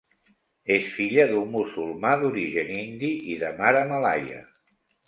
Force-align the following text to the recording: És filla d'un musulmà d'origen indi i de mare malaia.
És 0.75 0.87
filla 0.95 1.25
d'un 1.33 1.45
musulmà 1.57 2.15
d'origen 2.25 2.75
indi 2.81 3.13
i 3.35 3.39
de 3.45 3.57
mare 3.63 3.89
malaia. 3.95 4.43